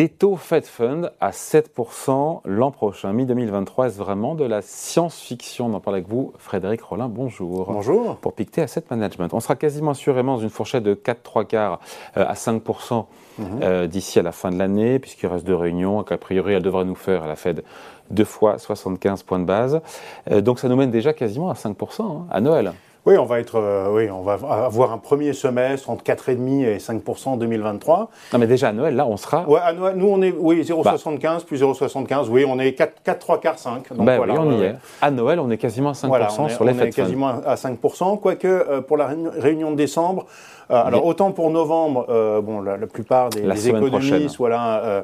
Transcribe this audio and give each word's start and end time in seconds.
Des 0.00 0.08
taux 0.08 0.36
Fed 0.36 0.64
Fund 0.64 1.12
à 1.20 1.30
7% 1.30 2.40
l'an 2.46 2.70
prochain, 2.70 3.12
mi-2023. 3.12 3.88
Est-ce 3.88 3.98
vraiment 3.98 4.34
de 4.34 4.46
la 4.46 4.62
science-fiction? 4.62 5.66
On 5.66 5.74
en 5.74 5.80
parle 5.80 5.96
avec 5.96 6.08
vous, 6.08 6.32
Frédéric 6.38 6.80
Rollin. 6.80 7.10
Bonjour. 7.10 7.70
Bonjour. 7.70 8.16
Pour 8.16 8.32
Pictet 8.32 8.62
Asset 8.62 8.84
Management. 8.88 9.34
On 9.34 9.40
sera 9.40 9.56
quasiment 9.56 9.90
assurément 9.90 10.36
dans 10.36 10.42
une 10.42 10.48
fourchette 10.48 10.84
de 10.84 10.94
4 10.94 11.22
3 11.22 11.44
quarts 11.44 11.80
euh, 12.16 12.24
à 12.26 12.32
5% 12.32 13.04
mhm. 13.36 13.46
euh, 13.62 13.86
d'ici 13.86 14.18
à 14.18 14.22
la 14.22 14.32
fin 14.32 14.50
de 14.50 14.56
l'année, 14.56 14.98
puisqu'il 15.00 15.26
reste 15.26 15.46
deux 15.46 15.54
réunions, 15.54 16.02
qu'a 16.02 16.16
priori 16.16 16.54
elle 16.54 16.62
devrait 16.62 16.86
nous 16.86 16.94
faire 16.94 17.24
à 17.24 17.26
la 17.26 17.36
Fed 17.36 17.62
deux 18.10 18.24
fois 18.24 18.56
75 18.56 19.22
points 19.24 19.38
de 19.38 19.44
base. 19.44 19.82
Euh, 20.30 20.40
donc 20.40 20.60
ça 20.60 20.70
nous 20.70 20.76
mène 20.76 20.90
déjà 20.90 21.12
quasiment 21.12 21.50
à 21.50 21.52
5% 21.52 22.00
hein, 22.00 22.26
à 22.30 22.40
Noël. 22.40 22.72
Oui, 23.06 23.16
on 23.16 23.24
va 23.24 23.40
être, 23.40 23.58
euh, 23.58 23.88
oui, 23.90 24.10
on 24.10 24.22
va 24.22 24.34
avoir 24.64 24.92
un 24.92 24.98
premier 24.98 25.32
semestre 25.32 25.88
entre 25.88 26.04
4,5 26.04 26.66
et 26.66 26.78
5 26.78 27.02
en 27.26 27.36
2023. 27.36 28.10
Non, 28.32 28.38
mais 28.38 28.46
déjà 28.46 28.68
à 28.68 28.72
Noël, 28.72 28.94
là, 28.94 29.06
on 29.06 29.16
sera. 29.16 29.48
Ouais, 29.48 29.60
à 29.62 29.72
Noël, 29.72 29.96
nous, 29.96 30.06
on 30.06 30.20
est, 30.20 30.34
oui, 30.38 30.62
0,75 30.62 31.20
bah. 31.20 31.38
plus 31.46 31.62
0,75. 31.62 32.28
Oui, 32.28 32.44
on 32.46 32.58
est 32.58 32.74
4, 32.74 33.02
4 33.02 33.18
3 33.18 33.40
quarts 33.40 33.58
5. 33.58 33.94
Donc, 33.94 34.06
bah 34.06 34.18
voilà, 34.18 34.34
oui, 34.34 34.38
on 34.42 34.60
y 34.60 34.64
est. 34.64 34.74
À 35.00 35.10
Noël, 35.10 35.40
on 35.40 35.50
est 35.50 35.58
quasiment 35.58 35.90
à 35.90 35.94
5 35.94 36.08
sur 36.50 36.64
les 36.64 36.74
On 36.74 36.78
est 36.78 36.90
quasiment 36.90 37.28
à 37.46 37.54
5% 37.54 38.20
quoique 38.20 38.46
euh, 38.46 38.80
pour 38.82 38.98
la 38.98 39.10
réunion 39.38 39.70
de 39.70 39.76
décembre. 39.76 40.26
Euh, 40.70 40.84
alors 40.84 41.04
autant 41.04 41.32
pour 41.32 41.50
novembre, 41.50 42.06
bon, 42.44 42.60
la, 42.60 42.76
plupart 42.86 43.30
des, 43.30 43.40
des 43.40 43.68
économistes, 43.70 44.36
voilà, 44.36 45.02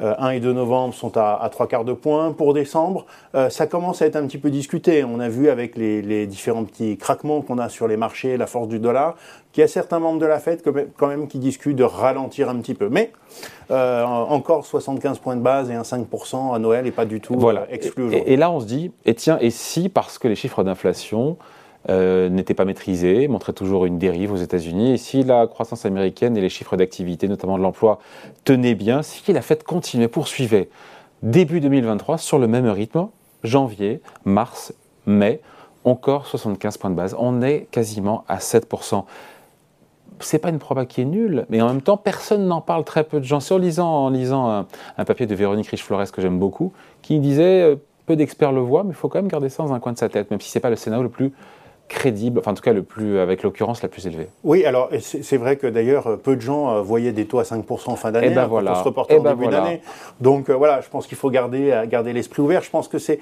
1 0.00 0.04
euh, 0.04 0.30
et 0.30 0.40
2 0.40 0.52
novembre 0.52 0.94
sont 0.94 1.16
à, 1.16 1.38
à 1.42 1.48
3 1.48 1.66
quarts 1.66 1.84
de 1.84 1.92
point. 1.92 2.32
Pour 2.32 2.54
décembre, 2.54 3.06
euh, 3.34 3.50
ça 3.50 3.66
commence 3.66 4.02
à 4.02 4.06
être 4.06 4.16
un 4.16 4.26
petit 4.26 4.38
peu 4.38 4.50
discuté. 4.50 5.04
On 5.04 5.20
a 5.20 5.28
vu 5.28 5.48
avec 5.48 5.76
les, 5.76 6.26
différents 6.26 6.64
petits 6.64 6.96
craquements 6.96 7.37
qu'on 7.42 7.58
a 7.58 7.68
sur 7.68 7.88
les 7.88 7.96
marchés, 7.96 8.36
la 8.36 8.46
force 8.46 8.68
du 8.68 8.78
dollar, 8.78 9.16
qu'il 9.52 9.62
y 9.62 9.64
a 9.64 9.68
certains 9.68 9.98
membres 9.98 10.20
de 10.20 10.26
la 10.26 10.38
Fed 10.38 10.62
quand 10.96 11.06
même 11.06 11.28
qui 11.28 11.38
discutent 11.38 11.76
de 11.76 11.84
ralentir 11.84 12.48
un 12.48 12.56
petit 12.56 12.74
peu. 12.74 12.88
Mais 12.88 13.12
euh, 13.70 14.04
encore 14.04 14.64
75 14.64 15.18
points 15.18 15.36
de 15.36 15.42
base 15.42 15.70
et 15.70 15.74
un 15.74 15.82
5% 15.82 16.54
à 16.54 16.58
Noël 16.58 16.84
n'est 16.84 16.90
pas 16.90 17.04
du 17.04 17.20
tout 17.20 17.34
voilà. 17.38 17.66
exclu 17.70 18.04
aujourd'hui. 18.04 18.30
Et, 18.30 18.34
et, 18.34 18.36
là, 18.36 18.50
on 18.50 18.60
se 18.60 18.66
dit, 18.66 18.92
et 19.04 19.14
tiens, 19.14 19.38
et 19.40 19.50
si, 19.50 19.88
parce 19.88 20.18
que 20.18 20.28
les 20.28 20.36
chiffres 20.36 20.62
d'inflation 20.62 21.36
euh, 21.90 22.28
n'était 22.28 22.54
pas 22.54 22.64
maîtrisé, 22.64 23.28
montrait 23.28 23.54
toujours 23.54 23.86
une 23.86 23.98
dérive 23.98 24.32
aux 24.32 24.36
États-Unis. 24.36 24.92
Et 24.92 24.96
si 24.98 25.22
la 25.22 25.46
croissance 25.46 25.86
américaine 25.86 26.36
et 26.36 26.40
les 26.40 26.48
chiffres 26.48 26.76
d'activité, 26.76 27.28
notamment 27.28 27.56
de 27.56 27.62
l'emploi, 27.62 27.98
tenaient 28.44 28.74
bien, 28.74 29.02
si 29.02 29.32
la 29.32 29.40
Fed 29.40 29.62
continuait, 29.62 30.08
poursuivait 30.08 30.68
début 31.22 31.60
2023 31.60 32.18
sur 32.18 32.38
le 32.38 32.46
même 32.46 32.68
rythme, 32.68 33.08
janvier, 33.42 34.00
mars, 34.24 34.74
mai, 35.06 35.40
encore 35.84 36.26
75 36.26 36.76
points 36.78 36.90
de 36.90 36.94
base. 36.94 37.16
On 37.18 37.42
est 37.42 37.68
quasiment 37.70 38.24
à 38.28 38.38
7% 38.38 39.04
c'est 40.20 40.38
pas 40.38 40.48
une 40.48 40.58
proba 40.58 40.86
qui 40.86 41.00
est 41.00 41.04
nulle, 41.04 41.46
mais 41.48 41.60
en 41.60 41.68
même 41.68 41.82
temps, 41.82 41.96
personne 41.96 42.46
n'en 42.46 42.60
parle, 42.60 42.84
très 42.84 43.04
peu 43.04 43.20
de 43.20 43.24
gens. 43.24 43.38
En 43.50 43.58
lisant, 43.58 43.88
en 43.88 44.10
lisant 44.10 44.66
un, 44.96 45.04
papier 45.04 45.26
de 45.26 45.34
Véronique 45.34 45.68
Riche-Flores 45.68 46.10
que 46.10 46.20
j'aime 46.20 46.38
beaucoup, 46.38 46.72
qui 47.02 47.18
disait 47.20 47.62
euh, 47.62 47.76
peu 48.06 48.16
d'experts 48.16 48.52
le 48.52 48.60
voient, 48.60 48.84
mais 48.84 48.90
il 48.90 48.96
faut 48.96 49.08
quand 49.08 49.18
même 49.18 49.28
garder 49.28 49.48
ça 49.48 49.62
dans 49.62 49.72
un 49.72 49.80
coin 49.80 49.92
de 49.92 49.98
sa 49.98 50.08
tête, 50.08 50.30
même 50.30 50.40
si 50.40 50.50
c'est 50.50 50.60
pas 50.60 50.70
le 50.70 50.76
scénario 50.76 51.02
le 51.02 51.08
plus 51.08 51.32
crédible, 51.88 52.38
enfin 52.38 52.52
en 52.52 52.54
tout 52.54 52.62
cas 52.62 52.72
le 52.72 52.82
plus, 52.82 53.18
avec 53.18 53.42
l'occurrence 53.42 53.82
la 53.82 53.88
plus 53.88 54.06
élevée. 54.06 54.28
Oui, 54.44 54.64
alors 54.64 54.90
c'est 55.00 55.36
vrai 55.36 55.56
que 55.56 55.66
d'ailleurs 55.66 56.18
peu 56.18 56.36
de 56.36 56.40
gens 56.40 56.70
euh, 56.70 56.82
voyaient 56.82 57.12
des 57.12 57.26
taux 57.26 57.38
à 57.38 57.42
5% 57.42 57.90
en 57.90 57.96
fin 57.96 58.12
d'année, 58.12 58.28
eh 58.30 58.34
ben 58.34 58.44
hein, 58.44 58.46
voilà. 58.46 58.74
se 58.76 58.84
reporter 58.84 59.14
eh 59.16 59.20
en 59.20 59.22
ben 59.22 59.34
début 59.34 59.50
d'année. 59.50 59.80
Donc 60.20 60.50
euh, 60.50 60.54
voilà, 60.54 60.80
je 60.80 60.88
pense 60.88 61.06
qu'il 61.06 61.16
faut 61.16 61.30
garder, 61.30 61.70
euh, 61.70 61.86
garder 61.86 62.12
l'esprit 62.12 62.42
ouvert. 62.42 62.62
Je 62.62 62.70
pense 62.70 62.88
que 62.88 62.98
c'est 62.98 63.20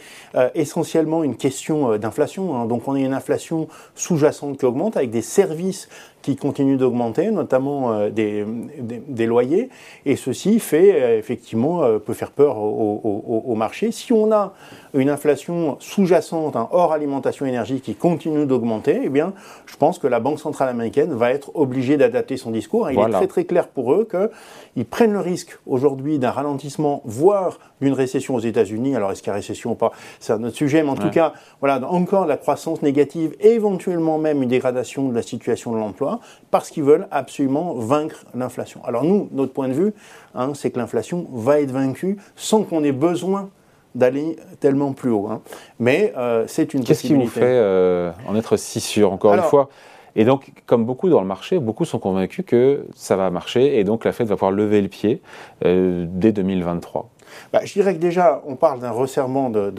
essentiellement 0.55 1.23
une 1.25 1.37
question 1.37 1.97
d'inflation. 1.97 2.57
Hein. 2.57 2.67
Donc 2.67 2.89
on 2.89 2.95
a 2.95 2.99
une 2.99 3.15
inflation 3.15 3.69
sous-jacente 3.95 4.59
qui 4.59 4.65
augmente 4.65 4.97
avec 4.97 5.11
des 5.11 5.23
services 5.23 5.89
qui 6.23 6.35
continuent 6.35 6.77
d'augmenter, 6.77 7.31
notamment 7.31 8.09
des, 8.09 8.45
des, 8.81 9.27
loyers, 9.27 9.69
et 10.05 10.17
ceci 10.17 10.59
fait 10.59 11.19
effectivement 11.19 11.83
peut 12.05 12.15
faire 12.15 12.33
peur 12.33 12.59
au, 12.59 13.45
au, 13.47 13.55
marché. 13.55 13.93
Si 13.93 14.13
on 14.13 14.33
a 14.33 14.53
une 14.93 15.09
inflation 15.09 15.77
sous-jacente, 15.79 16.57
hein, 16.57 16.69
hors 16.73 16.93
alimentation 16.93 17.47
énergie, 17.47 17.81
qui 17.81 17.95
continue 17.95 18.45
de 18.45 18.53
augmenter, 18.57 19.01
eh 19.05 19.09
bien, 19.09 19.35
je 19.67 19.77
pense 19.77 19.99
que 19.99 20.07
la 20.07 20.21
Banque 20.21 20.41
centrale 20.41 20.69
américaine 20.69 21.13
va 21.13 21.31
être 21.31 21.51
obligée 21.55 21.97
d'adapter 21.97 22.37
son 22.37 22.51
discours. 22.51 22.91
Il 22.91 22.99
est 22.99 23.11
très 23.11 23.27
très 23.27 23.45
clair 23.45 23.69
pour 23.69 23.93
eux 23.93 24.09
qu'ils 24.11 24.87
prennent 24.87 25.13
le 25.13 25.21
risque 25.21 25.59
aujourd'hui 25.67 26.19
d'un 26.19 26.31
ralentissement, 26.31 27.03
voire 27.05 27.59
d'une 27.81 27.93
récession 27.93 28.35
aux 28.35 28.41
États-Unis. 28.41 28.97
Alors, 28.97 29.13
est-ce 29.13 29.23
qu'il 29.23 29.31
y 29.31 29.33
a 29.33 29.35
récession 29.35 29.73
ou 29.73 29.75
pas? 29.75 29.93
C'est 30.19 30.33
un 30.33 30.43
autre 30.43 30.57
sujet, 30.57 30.83
mais 30.83 30.91
en 30.91 30.97
tout 30.97 31.11
cas, 31.11 31.35
voilà, 31.61 31.81
encore 31.91 32.27
la 32.27 32.37
croissance 32.37 32.83
négative, 32.83 33.35
éventuellement 33.41 34.19
même 34.19 34.43
une 34.43 34.49
dégradation 34.49 35.09
de 35.09 35.15
la 35.15 35.23
situation 35.23 35.73
de 35.73 35.79
l'emploi, 35.79 36.06
parce 36.51 36.71
qu'ils 36.71 36.85
veulent 36.85 37.09
absolument 37.11 37.75
vaincre 37.75 38.25
l'inflation. 38.35 38.81
Alors 38.85 39.05
nous, 39.05 39.29
notre 39.33 39.53
point 39.53 39.69
de 39.69 39.75
vue, 39.75 39.95
hein, 40.35 40.53
c'est 40.55 40.71
que 40.71 40.79
l'inflation 40.79 41.27
va 41.33 41.61
être 41.61 41.71
vaincue 41.71 42.17
sans 42.35 42.63
qu'on 42.63 42.85
ait 42.85 42.93
besoin 42.93 43.51
d'aller 43.95 44.37
tellement 44.61 44.93
plus 44.93 45.11
haut. 45.11 45.29
Hein. 45.29 45.41
Mais 45.79 46.13
euh, 46.17 46.45
c'est 46.47 46.75
une 46.75 46.85
Qu'est-ce 46.85 47.03
qui 47.03 47.15
vous 47.15 47.27
fait 47.27 47.43
euh, 47.43 48.13
en 48.29 48.37
être 48.37 48.57
si 48.57 48.81
sûr, 48.81 49.13
encore 49.13 49.35
une 49.35 49.43
fois? 49.43 49.69
Et 50.17 50.25
donc, 50.25 50.53
comme 50.65 50.87
beaucoup 50.87 51.11
dans 51.11 51.21
le 51.21 51.27
marché, 51.27 51.59
beaucoup 51.59 51.85
sont 51.85 51.99
convaincus 51.99 52.45
que 52.47 52.87
ça 52.95 53.17
va 53.17 53.31
marcher 53.31 53.79
et 53.79 53.85
donc 53.85 54.05
la 54.05 54.13
Fed 54.13 54.27
va 54.27 54.37
pouvoir 54.37 54.51
lever 54.51 54.81
le 54.81 54.89
pied 54.89 55.21
euh, 55.65 56.07
dès 56.09 56.33
2023. 56.33 57.11
Bah, 57.53 57.61
je 57.65 57.73
dirais 57.73 57.95
que 57.95 58.01
déjà, 58.01 58.43
on 58.47 58.57
parle 58.57 58.81
d'un 58.81 58.91
resserrement 58.91 59.51
de, 59.51 59.73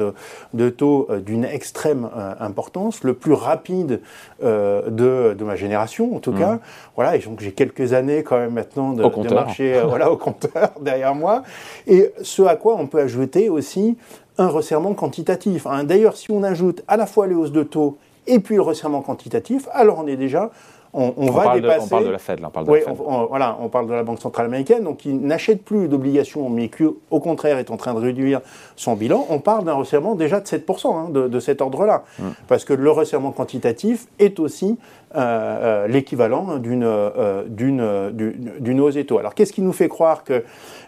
de, 0.54 0.70
taux 0.70 1.08
d'une 1.26 1.46
extrême 1.46 2.10
importance, 2.40 3.04
le 3.04 3.14
plus 3.14 3.34
rapide 3.34 4.02
de, 4.42 5.34
de, 5.34 5.44
ma 5.44 5.56
génération 5.56 6.16
en 6.16 6.20
tout 6.20 6.32
mmh. 6.32 6.40
cas. 6.40 6.60
Voilà, 6.96 7.16
et 7.16 7.20
donc 7.20 7.40
j'ai 7.40 7.52
quelques 7.52 7.94
années 7.94 8.24
quand 8.24 8.38
même 8.38 8.54
maintenant 8.54 8.94
de, 8.94 9.04
de 9.04 9.34
marché 9.34 9.82
voilà, 9.88 10.12
au 10.12 10.18
compteur 10.18 10.72
derrière 10.82 11.16
moi. 11.16 11.44
Et 11.88 12.12
ce 12.22 12.42
à 12.44 12.56
quoi 12.56 12.76
on 12.78 12.88
peut 12.88 13.00
ajouter 13.00 13.50
aussi 13.50 13.98
un 14.38 14.48
resserrement 14.48 14.94
quantitatif. 14.94 15.66
Hein. 15.68 15.84
D'ailleurs, 15.84 16.16
si 16.16 16.32
on 16.32 16.44
ajoute 16.44 16.84
à 16.88 16.98
la 16.98 17.06
fois 17.06 17.28
les 17.28 17.36
hausses 17.36 17.52
de 17.52 17.64
taux 17.64 17.98
et 18.28 18.40
puis 18.40 18.56
le 18.56 18.62
resserrement 18.62 19.02
quantitatif, 19.02 19.68
alors 19.72 20.00
on 20.00 20.08
est 20.08 20.18
déjà 20.18 20.52
on, 20.94 21.32
va 21.32 21.56
dépasser. 21.56 21.86
on 21.86 21.88
parle 21.88 22.06
de 22.06 22.10
la 22.10 22.18
Fed, 22.18 22.40
là, 22.40 22.48
on 22.48 22.52
parle 22.52 22.66
de 22.66 22.72
oui, 22.72 22.80
la 22.80 22.94
Fed. 22.94 23.06
voilà, 23.30 23.58
on 23.62 23.70
parle 23.70 23.88
de 23.88 23.94
la 23.94 24.04
Banque 24.04 24.20
centrale 24.20 24.46
américaine, 24.48 24.84
donc 24.84 24.98
qui 24.98 25.14
n'achète 25.14 25.64
plus 25.64 25.88
d'obligations, 25.88 26.50
mais 26.50 26.70
qui, 26.70 26.84
au 26.84 27.20
contraire, 27.20 27.58
est 27.58 27.70
en 27.72 27.78
train 27.78 27.94
de 27.94 28.00
réduire 28.00 28.42
son 28.76 28.96
bilan. 28.96 29.26
On 29.30 29.40
parle 29.40 29.66
d'un 29.66 29.74
resserrement 29.74 30.16
déjà 30.16 30.40
de 30.40 30.46
7%, 30.46 30.96
hein, 30.96 31.10
de, 31.10 31.40
cet 31.40 31.62
ordre-là. 31.62 32.04
Mm. 32.20 32.24
Parce 32.48 32.66
que 32.66 32.74
le 32.74 32.90
resserrement 32.90 33.32
quantitatif 33.32 34.08
est 34.18 34.40
aussi 34.40 34.78
euh, 35.16 35.20
euh, 35.20 35.88
l'équivalent 35.88 36.58
d'une 36.58 36.84
euh, 36.84 37.44
d'une 37.48 38.82
hausse 38.82 38.96
des 38.96 39.06
taux. 39.06 39.20
Alors, 39.20 39.36
qu'est-ce 39.36 39.54
qui 39.54 39.62
nous 39.62 39.74
fait 39.74 39.90
croire 39.90 40.24
que 40.24 40.44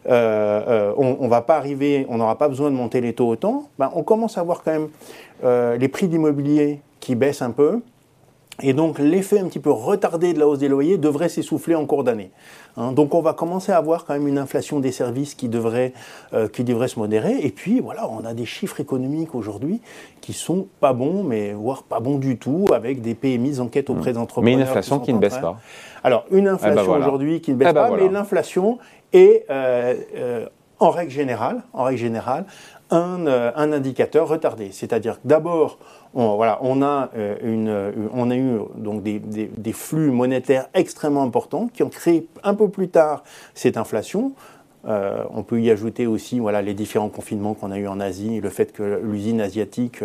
on, 0.08 1.18
on 1.20 1.28
va 1.28 1.42
pas 1.42 1.58
arriver, 1.58 2.06
on 2.10 2.18
n'aura 2.18 2.38
pas 2.38 2.48
besoin 2.48 2.72
de 2.72 2.76
monter 2.76 3.02
les 3.02 3.14
taux 3.14 3.28
autant? 3.28 3.70
Ben, 3.78 3.92
On 3.96 4.04
commence 4.04 4.38
à 4.38 4.44
voir 4.44 4.64
quand 4.64 4.72
même 4.72 4.90
les 5.80 5.88
prix 5.88 6.08
d'immobilier 6.08 6.82
qui 7.00 7.16
baissent 7.16 7.42
un 7.42 7.52
peu. 7.52 7.82
Et 8.62 8.74
donc 8.74 9.00
l'effet 9.00 9.40
un 9.40 9.48
petit 9.48 9.60
peu 9.60 9.72
retardé 9.72 10.34
de 10.34 10.40
la 10.40 10.48
hausse 10.48 10.60
des 10.60 10.68
loyers 10.68 10.98
devrait 10.98 11.30
s'essouffler 11.30 11.76
en 11.76 11.86
cours 11.86 12.04
d'année. 12.04 12.32
Hein. 12.78 12.92
donc 12.92 13.14
on 13.14 13.22
va 13.22 13.34
commencer 13.34 13.72
à 13.72 13.78
avoir 13.78 14.06
quand 14.06 14.14
même 14.14 14.28
une 14.28 14.38
inflation 14.38 14.80
des 14.80 14.92
services 14.92 15.34
qui 15.34 15.50
devrait, 15.50 15.94
euh, 16.34 16.48
qui 16.48 16.64
devrait 16.64 16.88
se 16.88 17.00
modérer. 17.00 17.38
Et 17.42 17.52
puis 17.52 17.80
voilà, 17.80 18.09
on 18.09 18.26
a 18.26 18.34
des 18.34 18.46
chiffres 18.46 18.80
économiques 18.80 19.34
aujourd'hui 19.34 19.82
qui 20.22 20.34
sont 20.34 20.68
pas 20.80 20.94
bons, 20.94 21.24
mais 21.24 21.54
voire 21.54 21.84
pas 21.84 22.00
bons 22.00 22.18
du 22.18 22.38
tout, 22.38 22.66
avec 22.74 23.02
des 23.02 23.16
PMI 23.16 23.59
enquête 23.59 23.90
auprès 23.90 24.12
mmh. 24.12 24.16
d'entrepreneurs. 24.16 24.58
Mais 24.58 24.62
une 24.62 24.68
inflation 24.68 25.00
qui, 25.00 25.14
ne 25.14 25.20
baisse 25.20 25.38
pas. 25.38 25.58
Alors 26.04 26.26
une 26.32 26.40
eh 26.40 26.42
ben 26.44 26.54
inflation 26.54 26.92
aujourd'hui 26.92 27.42
qui 27.42 27.52
ne 27.52 27.56
baisse 27.56 27.70
eh 27.72 27.74
ben 27.74 27.90
pas, 27.90 27.96
mais 27.96 28.09
l'inflation 28.09 28.78
est 29.14 29.46
euh, 29.50 29.96
euh, 30.16 30.46
en 30.80 30.90
règle 30.90 31.12
générale, 31.12 31.64
en 31.74 31.84
règle 31.84 32.00
générale, 32.00 32.46
un, 32.92 33.28
un 33.28 33.72
indicateur 33.72 34.28
retardé. 34.28 34.70
C'est-à-dire 34.72 35.22
que 35.22 35.28
d'abord, 35.28 35.78
on, 36.14 36.36
voilà, 36.36 36.60
on, 36.62 36.82
a, 36.82 37.10
euh, 37.16 37.36
une, 37.44 37.70
euh, 37.70 37.92
on 38.14 38.32
a 38.32 38.36
eu 38.36 38.59
donc 38.76 39.03
des, 39.03 39.20
des, 39.20 39.74
flux 39.74 40.12
monétaires 40.12 40.68
extrêmement 40.74 41.24
importants 41.24 41.68
qui 41.72 41.84
ont 41.84 41.90
créé 41.90 42.28
un 42.44 42.56
peu 42.56 42.70
plus 42.70 42.90
tard 42.90 43.24
cette 43.53 43.78
inflation. 43.78 44.34
Euh, 44.88 45.24
on 45.32 45.44
peut 45.44 45.62
y 45.62 45.70
ajouter 45.70 46.08
aussi 46.08 46.40
voilà, 46.40 46.62
les 46.62 46.74
différents 46.74 47.09
confinements 47.09 47.53
qu'on 47.53 47.72
a 47.72 47.78
eu 47.78 47.88
en 47.88 48.00
Asie, 48.00 48.40
le 48.40 48.50
fait 48.50 48.72
que 48.72 49.02
l'usine 49.03 49.42
asiatique 49.42 50.03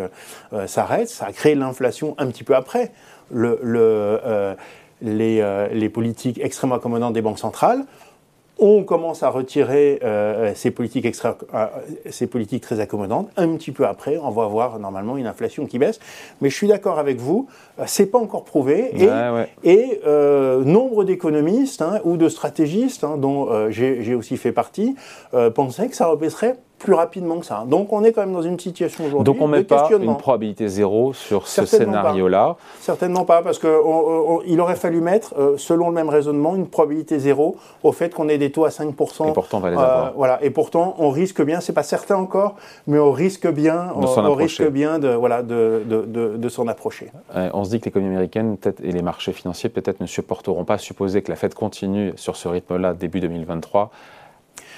s'arrête, 0.66 1.08
ça 1.08 1.26
a 1.26 1.32
créé 1.32 1.54
l'inflation 1.54 2.14
un 2.18 2.26
petit 2.26 2.42
peu 2.42 2.56
après 2.56 2.90
le, 3.30 3.60
le, 3.62 4.56
les, 5.00 5.68
les, 5.72 5.88
politiques 5.88 6.40
extrêmement 6.42 6.74
accommodantes 6.74 7.14
des 7.14 7.22
banques 7.22 7.38
centrales 7.38 7.84
on 8.58 8.84
commence 8.84 9.22
à 9.22 9.30
retirer 9.30 9.98
euh, 10.04 10.52
ces, 10.54 10.70
politiques 10.70 11.06
extra, 11.06 11.36
euh, 11.54 11.66
ces 12.10 12.26
politiques 12.26 12.62
très 12.62 12.80
accommodantes. 12.80 13.28
Un 13.36 13.56
petit 13.56 13.72
peu 13.72 13.86
après, 13.86 14.18
on 14.18 14.30
va 14.30 14.44
avoir 14.44 14.78
normalement 14.78 15.16
une 15.16 15.26
inflation 15.26 15.66
qui 15.66 15.78
baisse. 15.78 15.98
Mais 16.40 16.50
je 16.50 16.54
suis 16.56 16.68
d'accord 16.68 16.98
avec 16.98 17.18
vous, 17.18 17.48
euh, 17.78 17.84
c'est 17.86 18.06
pas 18.06 18.18
encore 18.18 18.44
prouvé. 18.44 18.92
Et, 19.64 20.00
nombre 20.64 21.04
d'économistes 21.04 21.82
hein, 21.82 22.00
ou 22.04 22.16
de 22.16 22.28
stratégistes, 22.28 23.04
hein, 23.04 23.16
dont 23.18 23.70
j'ai 23.70 24.14
aussi 24.14 24.36
fait 24.36 24.52
partie, 24.52 24.94
pensaient 25.54 25.88
que 25.88 25.96
ça 25.96 26.06
rebaisserait 26.06 26.56
plus 26.84 26.94
rapidement 26.94 27.38
que 27.38 27.46
ça. 27.46 27.64
Donc 27.66 27.92
on 27.94 28.04
est 28.04 28.12
quand 28.12 28.20
même 28.20 28.34
dans 28.34 28.42
une 28.42 28.60
situation 28.60 29.06
aujourd'hui. 29.06 29.24
Donc 29.24 29.40
on 29.40 29.48
ne 29.48 29.56
met 29.56 29.64
pas 29.64 29.88
une 29.98 30.16
probabilité 30.18 30.68
zéro 30.68 31.14
sur 31.14 31.48
ce 31.48 31.64
scénario-là 31.64 32.56
Certainement 32.80 33.24
pas, 33.24 33.42
parce 33.42 33.58
qu'il 33.58 34.60
aurait 34.60 34.76
fallu 34.76 35.00
mettre, 35.00 35.34
euh, 35.38 35.54
selon 35.56 35.88
le 35.88 35.94
même 35.94 36.10
raisonnement, 36.10 36.54
une 36.54 36.66
probabilité 36.66 37.18
zéro 37.18 37.56
au 37.82 37.92
fait 37.92 38.14
qu'on 38.14 38.28
ait 38.28 38.36
des 38.36 38.52
taux 38.52 38.66
à 38.66 38.68
5%. 38.68 39.30
Et 39.30 39.32
pourtant 39.32 39.58
on 39.58 39.60
va 39.60 39.70
les 39.70 39.76
avoir. 39.76 40.12
voilà, 40.14 40.38
et 40.44 40.50
pourtant 40.50 40.94
on 40.98 41.08
risque 41.08 41.42
bien, 41.42 41.60
c'est 41.60 41.72
pas 41.72 41.82
certain 41.82 42.16
encore, 42.16 42.56
mais 42.86 42.98
on 42.98 43.12
risque 43.12 43.50
bien, 43.50 43.86
de 43.86 44.06
on, 44.18 44.34
risque 44.34 44.68
bien 44.68 44.98
de, 44.98 45.08
voilà, 45.08 45.42
de, 45.42 45.82
de, 45.86 46.36
de 46.36 46.48
s'en 46.50 46.68
approcher. 46.68 47.10
on 47.34 47.64
se 47.64 47.70
dit 47.70 47.80
que 47.80 47.86
l'économie 47.86 48.12
américaine 48.12 48.58
et 48.82 48.92
les 48.92 49.02
marchés 49.02 49.32
financiers 49.32 49.70
peut-être 49.70 50.00
ne 50.00 50.06
supporteront 50.06 50.66
pas, 50.66 50.76
supposer 50.76 51.22
que 51.22 51.30
la 51.30 51.36
Fed 51.36 51.54
continue 51.54 52.12
sur 52.16 52.36
ce 52.36 52.46
rythme-là 52.48 52.92
début 52.92 53.20
2023 53.20 53.90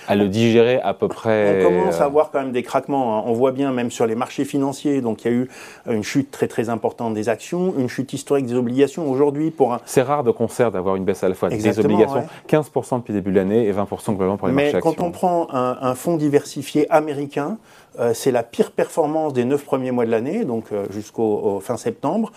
à 0.08 0.14
le 0.14 0.29
digérer 0.29 0.81
à 0.81 0.94
peu 0.94 1.08
près. 1.08 1.64
On 1.64 1.69
commence 1.69 2.00
à 2.00 2.05
euh, 2.05 2.08
voir 2.08 2.31
quand 2.31 2.41
même 2.41 2.53
des 2.53 2.62
craquements. 2.62 3.19
Hein. 3.19 3.23
On 3.26 3.32
voit 3.32 3.53
bien 3.53 3.73
même 3.73 3.91
sur 3.91 4.06
les 4.06 4.14
marchés 4.14 4.44
financiers. 4.44 5.00
Donc 5.00 5.25
il 5.25 5.31
y 5.31 5.35
a 5.35 5.37
eu 5.37 5.49
une 5.91 6.03
chute 6.03 6.31
très 6.31 6.49
très 6.49 6.69
importante 6.69 7.14
des 7.14 7.29
actions, 7.29 7.75
une 7.79 7.88
chute 7.88 8.12
historique 8.12 8.47
des 8.47 8.55
obligations. 8.55 9.11
Aujourd'hui, 9.11 9.50
pour 9.50 9.73
un. 9.73 9.81
C'est 9.85 10.03
rare 10.03 10.25
de 10.25 10.31
concert 10.31 10.70
d'avoir 10.70 10.97
une 10.97 11.05
baisse 11.05 11.23
à 11.25 11.29
la 11.29 11.35
fois 11.35 11.49
des 11.49 11.79
obligations. 11.79 12.25
15% 12.49 12.99
depuis 12.99 13.12
le 13.12 13.20
début 13.20 13.31
de 13.31 13.37
l'année 13.37 13.67
et 13.67 13.73
20% 13.73 14.08
globalement 14.08 14.37
pour 14.37 14.49
les 14.49 14.55
marchés 14.55 14.76
actions. 14.76 14.91
Mais 14.91 14.97
quand 14.97 15.05
on 15.05 15.11
prend 15.11 15.49
un, 15.53 15.94
fonds 15.94 16.17
diversifié 16.17 16.91
américain, 16.91 17.59
euh, 17.99 18.12
c'est 18.12 18.31
la 18.31 18.43
pire 18.43 18.73
performance 18.73 19.32
des 19.32 19.44
neuf 19.44 19.64
premiers 19.64 19.91
mois 19.91 20.05
de 20.05 20.11
l'année, 20.11 20.44
donc 20.44 20.67
euh, 20.73 20.85
jusqu'au 20.91 21.61
fin 21.61 21.76
septembre, 21.76 22.32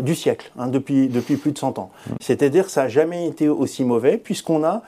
du 0.00 0.14
siècle, 0.14 0.50
hein, 0.58 0.66
depuis, 0.68 1.08
depuis 1.08 1.36
plus 1.36 1.52
de 1.52 1.58
100 1.58 1.78
ans. 1.78 1.90
Mm. 1.90 2.12
C'est-à-dire 2.20 2.68
ça 2.68 2.84
n'a 2.84 2.88
jamais 2.88 3.26
été 3.26 3.48
aussi 3.48 3.84
mauvais, 3.84 4.16
puisqu'on 4.16 4.64
a 4.64 4.82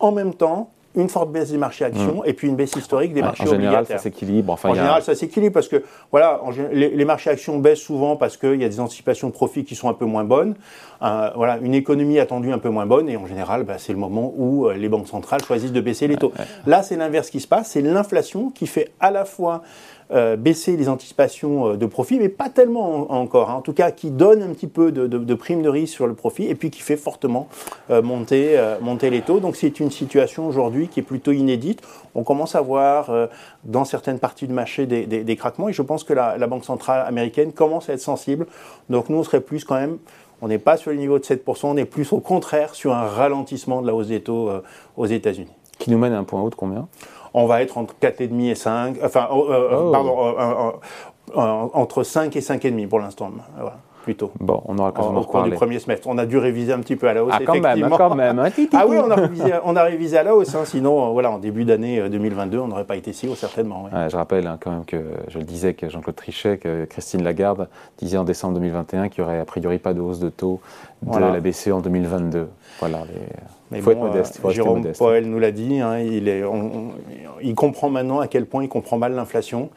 en 0.00 0.12
même 0.12 0.34
temps 0.34 0.70
une 0.96 1.08
forte 1.08 1.30
baisse 1.30 1.50
des 1.50 1.58
marchés 1.58 1.84
actions 1.84 2.22
mm. 2.22 2.28
et 2.28 2.32
puis 2.32 2.48
une 2.48 2.56
baisse 2.56 2.74
historique 2.74 3.12
des 3.12 3.22
marchés 3.22 3.42
obligataires. 3.42 3.68
En 3.68 3.70
général, 3.70 3.86
ça 3.86 3.98
s'équilibre. 3.98 4.58
en 4.64 4.74
général, 4.74 5.02
ça 5.02 5.14
s'équilibre 5.14 5.54
parce 5.54 5.68
que 5.68 5.84
voilà, 6.10 6.40
les, 6.72 7.04
marchés 7.04 7.30
actions 7.30 7.58
baissent 7.58 7.80
souvent 7.80 8.16
parce 8.16 8.36
qu'il 8.36 8.60
y 8.60 8.64
a 8.64 8.68
des 8.68 8.80
anticipations 8.80 9.28
de 9.28 9.32
profits 9.32 9.64
qui 9.64 9.74
sont 9.74 9.88
un 9.88 9.94
peu 9.94 10.06
moins 10.06 10.24
bonnes. 10.24 10.54
Euh, 11.02 11.30
voilà, 11.36 11.58
une 11.58 11.74
économie 11.74 12.18
attendue 12.18 12.52
un 12.52 12.58
peu 12.58 12.70
moins 12.70 12.86
bonne 12.86 13.08
et 13.08 13.16
en 13.16 13.26
général, 13.26 13.64
bah, 13.64 13.74
c'est 13.78 13.92
le 13.92 13.98
moment 13.98 14.32
où 14.36 14.66
euh, 14.66 14.74
les 14.74 14.88
banques 14.88 15.08
centrales 15.08 15.44
choisissent 15.44 15.72
de 15.72 15.80
baisser 15.80 16.08
les 16.08 16.16
taux. 16.16 16.32
Là, 16.66 16.82
c'est 16.82 16.96
l'inverse 16.96 17.30
qui 17.30 17.40
se 17.40 17.46
passe. 17.46 17.70
C'est 17.70 17.82
l'inflation 17.82 18.50
qui 18.50 18.66
fait 18.66 18.92
à 18.98 19.10
la 19.10 19.24
fois 19.24 19.62
euh, 20.12 20.36
baisser 20.36 20.76
les 20.76 20.88
anticipations 20.88 21.72
euh, 21.72 21.76
de 21.76 21.84
profit, 21.84 22.20
mais 22.20 22.28
pas 22.28 22.48
tellement 22.48 23.10
encore. 23.10 23.50
Hein. 23.50 23.54
En 23.54 23.60
tout 23.60 23.72
cas, 23.72 23.90
qui 23.90 24.12
donne 24.12 24.40
un 24.40 24.50
petit 24.50 24.68
peu 24.68 24.92
de, 24.92 25.08
de, 25.08 25.34
prime 25.34 25.62
de 25.62 25.68
risque 25.68 25.94
sur 25.94 26.06
le 26.06 26.14
profit 26.14 26.44
et 26.46 26.54
puis 26.54 26.70
qui 26.70 26.80
fait 26.80 26.96
fortement 26.96 27.48
euh, 27.90 28.02
monter, 28.02 28.56
monter 28.80 29.10
les 29.10 29.22
taux. 29.22 29.40
Donc 29.40 29.56
c'est 29.56 29.80
une 29.80 29.90
situation 29.90 30.46
aujourd'hui 30.46 30.86
qui 30.86 31.00
est 31.00 31.02
plutôt 31.02 31.32
inédite. 31.32 31.82
On 32.14 32.22
commence 32.22 32.54
à 32.54 32.60
voir 32.60 33.10
dans 33.64 33.84
certaines 33.84 34.20
parties 34.20 34.46
du 34.46 34.52
marché 34.52 34.86
des, 34.86 35.06
des, 35.06 35.36
craquements 35.36 35.68
et 35.68 35.72
je 35.72 35.82
pense 35.82 36.04
que 36.04 36.12
la, 36.12 36.38
la, 36.38 36.46
Banque 36.46 36.64
centrale 36.64 37.04
américaine 37.06 37.52
commence 37.52 37.90
à 37.90 37.94
être 37.94 38.00
sensible. 38.00 38.46
Donc 38.88 39.08
nous, 39.08 39.18
on 39.18 39.24
serait 39.24 39.40
plus 39.40 39.64
quand 39.64 39.74
même 39.74 39.98
on 40.40 40.48
n'est 40.48 40.58
pas 40.58 40.76
sur 40.76 40.90
le 40.90 40.98
niveau 40.98 41.18
de 41.18 41.24
7%, 41.24 41.60
on 41.64 41.76
est 41.76 41.86
plus 41.86 42.12
au 42.12 42.20
contraire 42.20 42.74
sur 42.74 42.94
un 42.94 43.06
ralentissement 43.06 43.82
de 43.82 43.86
la 43.86 43.94
hausse 43.94 44.08
des 44.08 44.20
taux 44.20 44.50
aux 44.96 45.06
États-Unis. 45.06 45.52
Qui 45.86 45.92
nous 45.92 45.98
mène 45.98 46.14
à 46.14 46.18
un 46.18 46.24
point 46.24 46.42
haut 46.42 46.50
de 46.50 46.56
combien? 46.56 46.88
On 47.32 47.46
va 47.46 47.62
être 47.62 47.78
entre 47.78 47.94
4,5 48.02 48.50
et 48.50 48.54
5, 48.56 48.96
enfin, 49.04 49.28
euh, 49.30 49.36
euh, 49.36 49.78
oh. 49.80 49.92
pardon, 49.92 50.80
euh, 51.36 51.68
entre 51.74 52.02
5 52.02 52.34
et 52.34 52.40
5,5 52.40 52.88
pour 52.88 52.98
l'instant. 52.98 53.30
Voilà 53.54 53.76
plutôt. 54.06 54.30
Bon, 54.38 54.62
on 54.66 54.78
aura 54.78 54.92
quand 54.92 55.08
même 55.08 55.18
au 55.18 55.24
cours 55.24 55.42
du 55.42 55.50
premier 55.50 55.80
semestre. 55.80 56.06
On 56.08 56.16
a 56.16 56.26
dû 56.26 56.38
réviser 56.38 56.72
un 56.72 56.78
petit 56.78 56.94
peu 56.94 57.08
à 57.08 57.12
la 57.12 57.24
hausse, 57.24 57.34
ah, 57.34 57.40
quand 57.44 57.60
Même, 57.60 57.90
quand 57.90 58.14
même. 58.14 58.38
Hein, 58.38 58.50
ah 58.72 58.86
oui, 58.86 58.98
on 59.04 59.10
a 59.10 59.16
révisé, 59.16 59.52
on 59.64 59.74
a 59.74 59.82
révisé 59.82 60.16
à 60.16 60.22
la 60.22 60.36
hausse. 60.36 60.54
Hein, 60.54 60.62
sinon, 60.64 61.12
voilà, 61.12 61.32
en 61.32 61.38
début 61.38 61.64
d'année 61.64 62.08
2022, 62.08 62.58
on 62.58 62.68
n'aurait 62.68 62.84
pas 62.84 62.94
été 62.94 63.12
si 63.12 63.26
haut, 63.26 63.34
certainement. 63.34 63.88
je 64.08 64.16
rappelle 64.16 64.46
hein, 64.46 64.58
quand 64.60 64.70
même 64.70 64.84
que, 64.84 65.02
je 65.26 65.38
le 65.38 65.44
disais, 65.44 65.74
que 65.74 65.88
Jean-Claude 65.88 66.14
Trichet, 66.14 66.58
que 66.58 66.84
Christine 66.84 67.24
Lagarde 67.24 67.68
disait 67.98 68.16
en 68.16 68.22
décembre 68.22 68.54
2021 68.54 69.08
qu'il 69.08 69.24
n'y 69.24 69.28
aurait 69.28 69.40
a 69.40 69.44
priori 69.44 69.78
pas 69.78 69.92
de 69.92 70.00
hausse 70.00 70.20
de 70.20 70.28
taux 70.28 70.60
de 71.02 71.18
la 71.18 71.40
BCE 71.40 71.72
en 71.72 71.80
2022. 71.80 72.48
Voilà, 72.78 72.98
il 73.74 73.82
faut 73.82 73.90
être 73.90 73.98
modeste. 73.98 74.40
Jérôme 74.50 74.86
Poel 74.96 75.26
nous 75.28 75.40
l'a 75.40 75.50
dit, 75.50 75.80
il, 76.04 76.28
est, 76.28 76.44
il 77.42 77.54
comprend 77.56 77.90
maintenant 77.90 78.20
à 78.20 78.28
quel 78.28 78.46
point 78.46 78.62
il 78.62 78.68
comprend 78.68 78.98
mal 78.98 79.14
l'inflation. 79.14 79.70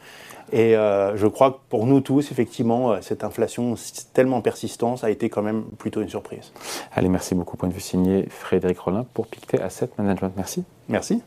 Et 0.52 0.76
euh, 0.76 1.16
je 1.16 1.26
crois 1.26 1.52
que 1.52 1.56
pour 1.68 1.86
nous 1.86 2.00
tous, 2.00 2.32
effectivement, 2.32 2.92
euh, 2.92 2.98
cette 3.00 3.24
inflation 3.24 3.74
tellement 4.12 4.40
persistante 4.40 5.04
a 5.04 5.10
été 5.10 5.28
quand 5.28 5.42
même 5.42 5.62
plutôt 5.78 6.00
une 6.00 6.08
surprise. 6.08 6.52
Allez, 6.92 7.08
merci 7.08 7.34
beaucoup. 7.34 7.56
Point 7.56 7.68
de 7.68 7.74
vue 7.74 7.80
signé 7.80 8.26
Frédéric 8.28 8.78
Rollin 8.78 9.06
pour 9.14 9.26
Pictet 9.26 9.60
Asset 9.60 9.90
Management. 9.98 10.32
Merci. 10.36 10.64
Merci. 10.88 11.22